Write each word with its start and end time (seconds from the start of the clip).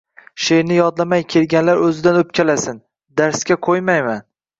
Sheʼrni 0.43 0.77
yodlamay 0.77 1.25
kelganlar 1.33 1.81
oʻzidan 1.87 2.17
oʻpkalasin, 2.21 2.81
darsga 3.21 3.59
qoʻymayman. 3.69 4.25